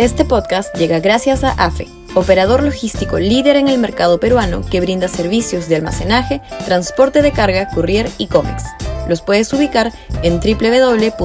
Este 0.00 0.24
podcast 0.24 0.74
llega 0.76 0.98
gracias 0.98 1.44
a 1.44 1.50
AFE, 1.50 1.86
operador 2.14 2.62
logístico 2.62 3.18
líder 3.18 3.56
en 3.56 3.68
el 3.68 3.76
mercado 3.76 4.18
peruano 4.18 4.62
que 4.62 4.80
brinda 4.80 5.08
servicios 5.08 5.68
de 5.68 5.76
almacenaje, 5.76 6.40
transporte 6.64 7.20
de 7.20 7.32
carga, 7.32 7.68
courier 7.68 8.08
y 8.16 8.28
cómics. 8.28 8.64
Los 9.10 9.20
puedes 9.20 9.52
ubicar 9.52 9.92
en 10.22 10.40
www.afe.pe. 10.40 11.20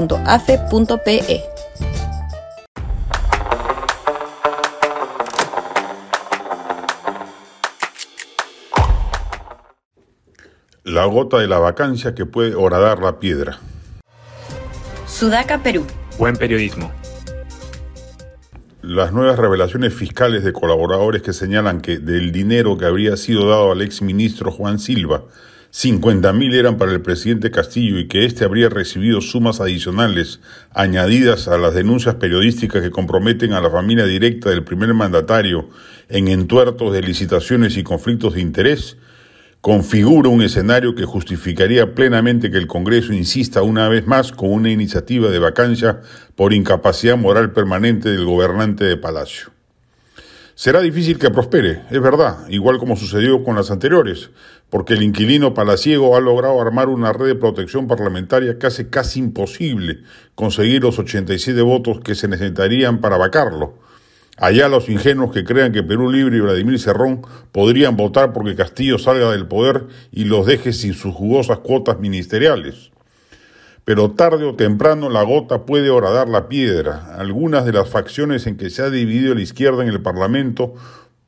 La 10.83 11.05
gota 11.05 11.37
de 11.37 11.47
la 11.47 11.59
vacancia 11.59 12.13
que 12.13 12.25
puede 12.25 12.55
horadar 12.55 12.99
la 12.99 13.19
piedra. 13.21 13.57
Sudaca, 15.07 15.63
Perú. 15.63 15.87
Buen 16.17 16.35
periodismo 16.35 16.91
las 18.85 19.11
nuevas 19.11 19.39
revelaciones 19.39 19.93
fiscales 19.93 20.43
de 20.43 20.53
colaboradores 20.53 21.21
que 21.21 21.33
señalan 21.33 21.81
que 21.81 21.97
del 21.97 22.31
dinero 22.31 22.77
que 22.77 22.85
habría 22.85 23.17
sido 23.17 23.49
dado 23.49 23.71
al 23.71 23.81
exministro 23.81 24.51
Juan 24.51 24.77
Silva, 24.79 25.23
50 25.71 26.31
mil 26.33 26.53
eran 26.53 26.77
para 26.77 26.91
el 26.93 27.01
presidente 27.01 27.51
Castillo 27.51 27.99
y 27.99 28.07
que 28.07 28.25
éste 28.25 28.45
habría 28.45 28.69
recibido 28.69 29.19
sumas 29.21 29.59
adicionales 29.59 30.39
añadidas 30.71 31.47
a 31.47 31.57
las 31.57 31.73
denuncias 31.73 32.15
periodísticas 32.15 32.81
que 32.81 32.91
comprometen 32.91 33.53
a 33.53 33.59
la 33.59 33.69
familia 33.69 34.05
directa 34.05 34.51
del 34.51 34.63
primer 34.63 34.93
mandatario 34.93 35.67
en 36.07 36.27
entuertos 36.27 36.93
de 36.93 37.01
licitaciones 37.01 37.75
y 37.77 37.83
conflictos 37.83 38.35
de 38.35 38.41
interés, 38.41 38.97
configura 39.65 40.29
un 40.29 40.43
escenario 40.43 40.93
que 40.93 41.05
justificaría 41.05 41.95
plenamente 41.95 42.51
que 42.51 42.57
el 42.59 42.67
Congreso 42.67 43.13
insista 43.13 43.63
una 43.63 43.89
vez 43.89 44.05
más 44.05 44.31
con 44.31 44.51
una 44.51 44.69
iniciativa 44.69 45.31
de 45.31 45.39
vacancia 45.39 46.01
por 46.35 46.53
incapacidad 46.53 47.17
moral 47.17 47.51
permanente 47.51 48.09
del 48.09 48.25
gobernante 48.25 48.85
de 48.85 48.95
Palacio. 48.95 49.49
Será 50.53 50.81
difícil 50.81 51.17
que 51.17 51.31
prospere, 51.31 51.81
es 51.89 51.99
verdad, 51.99 52.47
igual 52.49 52.77
como 52.77 52.95
sucedió 52.95 53.43
con 53.43 53.55
las 53.55 53.71
anteriores, 53.71 54.29
porque 54.69 54.93
el 54.93 55.01
inquilino 55.01 55.55
palaciego 55.55 56.15
ha 56.15 56.21
logrado 56.21 56.61
armar 56.61 56.87
una 56.87 57.11
red 57.11 57.25
de 57.25 57.35
protección 57.35 57.87
parlamentaria 57.87 58.59
que 58.59 58.67
hace 58.67 58.91
casi 58.91 59.17
imposible 59.17 60.03
conseguir 60.35 60.83
los 60.83 60.99
87 60.99 61.59
votos 61.63 62.01
que 62.01 62.13
se 62.13 62.27
necesitarían 62.27 63.01
para 63.01 63.17
vacarlo 63.17 63.79
Allá 64.37 64.67
los 64.67 64.89
ingenuos 64.89 65.31
que 65.31 65.45
crean 65.45 65.71
que 65.71 65.81
Perú 65.81 66.11
Libre 66.11 66.37
y 66.37 66.41
Vladimir 66.41 66.77
Cerrón 66.77 67.21
podrían 67.53 67.95
votar 67.95 68.33
porque 68.33 68.55
Castillo 68.55 68.97
salga 68.97 69.31
del 69.31 69.47
poder 69.47 69.85
y 70.11 70.25
los 70.25 70.45
deje 70.45 70.73
sin 70.73 70.93
sus 70.93 71.15
jugosas 71.15 71.59
cuotas 71.59 71.99
ministeriales. 71.99 72.91
Pero 73.85 74.11
tarde 74.11 74.43
o 74.43 74.55
temprano 74.55 75.09
la 75.09 75.23
gota 75.23 75.65
puede 75.65 75.89
horadar 75.89 76.27
la 76.27 76.49
piedra. 76.49 77.15
Algunas 77.17 77.65
de 77.65 77.71
las 77.71 77.89
facciones 77.89 78.45
en 78.45 78.57
que 78.57 78.69
se 78.69 78.81
ha 78.81 78.89
dividido 78.89 79.35
la 79.35 79.41
izquierda 79.41 79.83
en 79.83 79.89
el 79.89 80.01
Parlamento 80.01 80.73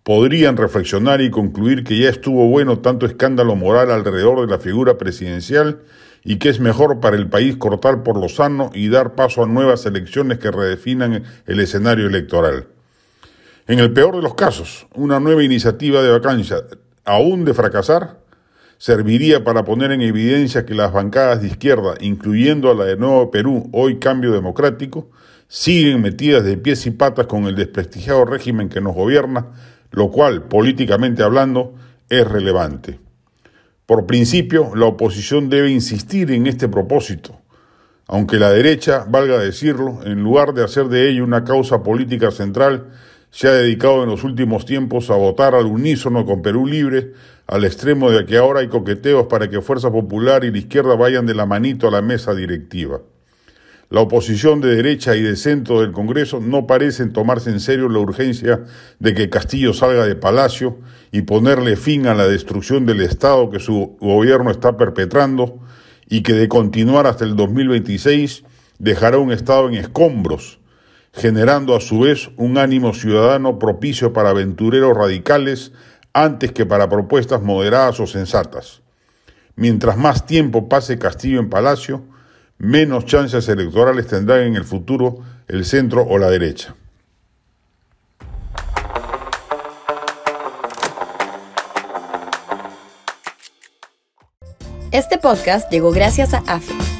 podrían 0.04 0.58
reflexionar 0.58 1.22
y 1.22 1.30
concluir 1.30 1.84
que 1.86 1.98
ya 2.00 2.10
estuvo 2.10 2.48
bueno 2.48 2.80
tanto 2.80 3.06
escándalo 3.06 3.56
moral 3.56 3.92
alrededor 3.92 4.42
de 4.42 4.48
la 4.48 4.60
figura 4.60 4.98
presidencial 4.98 5.82
y 6.24 6.40
que 6.40 6.50
es 6.50 6.60
mejor 6.60 7.00
para 7.00 7.16
el 7.16 7.30
país 7.30 7.56
cortar 7.56 8.04
por 8.04 8.20
lo 8.20 8.28
sano 8.28 8.70
y 8.74 8.90
dar 8.90 9.16
paso 9.16 9.44
a 9.44 9.48
nuevas 9.48 9.86
elecciones 9.86 10.40
que 10.40 10.52
redefinan 10.52 11.24
el 11.46 11.60
escenario 11.60 12.08
electoral. 12.08 12.68
En 13.68 13.80
el 13.80 13.92
peor 13.92 14.16
de 14.16 14.22
los 14.22 14.34
casos, 14.34 14.88
una 14.96 15.20
nueva 15.20 15.44
iniciativa 15.44 16.02
de 16.02 16.10
vacancia, 16.10 16.64
aún 17.04 17.44
de 17.44 17.54
fracasar, 17.54 18.22
serviría 18.78 19.44
para 19.44 19.66
poner 19.66 19.92
en 19.92 20.02
evidencia 20.02 20.66
que 20.66 20.74
las 20.74 20.94
bancadas 20.94 21.42
de 21.42 21.48
izquierda, 21.48 21.96
incluyendo 22.00 22.72
a 22.72 22.76
la 22.76 22.86
de 22.86 22.96
Nuevo 22.96 23.30
Perú, 23.30 23.70
hoy 23.74 24.00
Cambio 24.00 24.32
Democrático, 24.32 25.10
siguen 25.50 26.02
metidas 26.02 26.46
de 26.46 26.56
pies 26.56 26.86
y 26.86 26.92
patas 26.92 27.28
con 27.28 27.44
el 27.44 27.56
desprestigiado 27.56 28.24
régimen 28.24 28.70
que 28.70 28.80
nos 28.80 28.96
gobierna, 28.96 29.48
lo 29.92 30.12
cual, 30.12 30.44
políticamente 30.44 31.22
hablando, 31.22 31.76
es 32.08 32.26
relevante. 32.26 33.02
Por 33.86 34.06
principio, 34.06 34.76
la 34.76 34.86
oposición 34.86 35.50
debe 35.50 35.72
insistir 35.72 36.32
en 36.32 36.48
este 36.48 36.70
propósito, 36.70 37.42
aunque 38.06 38.38
la 38.38 38.50
derecha, 38.50 39.06
valga 39.10 39.38
decirlo, 39.38 40.00
en 40.06 40.24
lugar 40.24 40.54
de 40.54 40.64
hacer 40.64 40.88
de 40.88 41.10
ello 41.10 41.26
una 41.26 41.44
causa 41.44 41.84
política 41.84 42.32
central, 42.32 42.86
se 43.32 43.48
ha 43.48 43.52
dedicado 43.52 44.04
en 44.04 44.10
los 44.10 44.24
últimos 44.24 44.66
tiempos 44.66 45.10
a 45.10 45.16
votar 45.16 45.56
al 45.56 45.66
unísono 45.66 46.26
con 46.26 46.42
Perú 46.42 46.66
Libre, 46.66 47.14
al 47.48 47.66
extremo 47.66 48.10
de 48.12 48.26
que 48.26 48.38
ahora 48.38 48.62
hay 48.62 48.68
coqueteos 48.68 49.28
para 49.28 49.50
que 49.50 49.62
Fuerza 49.62 49.92
Popular 49.92 50.44
y 50.44 50.52
la 50.52 50.58
izquierda 50.58 50.96
vayan 50.96 51.26
de 51.26 51.36
la 51.36 51.46
manito 51.46 51.88
a 51.88 51.92
la 51.92 52.02
mesa 52.02 52.34
directiva. 52.34 53.02
La 53.90 54.02
oposición 54.02 54.60
de 54.60 54.76
derecha 54.76 55.16
y 55.16 55.22
de 55.22 55.38
centro 55.38 55.80
del 55.80 55.94
Congreso 55.94 56.42
no 56.42 56.68
parecen 56.68 57.14
tomarse 57.14 57.52
en 57.52 57.62
serio 57.62 57.88
la 57.88 58.00
urgencia 58.00 58.66
de 59.00 59.14
que 59.14 59.30
Castillo 59.30 59.74
salga 59.74 60.06
de 60.06 60.16
Palacio 60.16 60.80
y 61.14 61.22
ponerle 61.22 61.78
fin 61.78 62.06
a 62.06 62.14
la 62.14 62.28
destrucción 62.28 62.86
del 62.86 63.00
Estado 63.00 63.50
que 63.50 63.60
su 63.60 63.96
gobierno 64.02 64.52
está 64.52 64.76
perpetrando 64.76 65.60
y 66.10 66.22
que 66.22 66.34
de 66.34 66.50
continuar 66.50 67.08
hasta 67.08 67.24
el 67.24 67.38
2026 67.38 68.44
dejará 68.78 69.20
un 69.20 69.32
Estado 69.32 69.70
en 69.70 69.76
escombros, 69.76 70.60
generando 71.18 71.76
a 71.76 71.82
su 71.82 72.02
vez 72.02 72.30
un 72.38 72.60
ánimo 72.60 72.94
ciudadano 72.94 73.58
propicio 73.58 74.14
para 74.14 74.30
aventureros 74.30 74.96
radicales 74.96 75.72
antes 76.14 76.52
que 76.52 76.66
para 76.66 76.90
propuestas 76.90 77.42
moderadas 77.42 78.00
o 78.00 78.06
sensatas. 78.06 78.82
Mientras 79.56 79.98
más 79.98 80.28
tiempo 80.28 80.70
pase 80.70 81.00
Castillo 81.00 81.40
en 81.40 81.50
Palacio, 81.50 82.04
menos 82.60 83.06
chances 83.06 83.50
electorales 83.50 84.06
tendrán 84.06 84.42
en 84.42 84.56
el 84.56 84.64
futuro 84.64 85.18
el 85.48 85.66
centro 85.66 86.06
o 86.08 86.20
la 86.20 86.30
derecha. 86.30 86.76
Este 94.92 95.18
podcast 95.18 95.72
llegó 95.72 95.92
gracias 95.92 96.34
a 96.34 96.44
AFE, 96.48 96.74